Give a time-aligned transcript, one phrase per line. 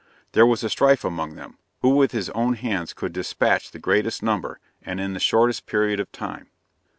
[0.31, 4.23] there was a strife among them, who with his own hands could despatch the greatest
[4.23, 6.47] number, and in the shortest period of time.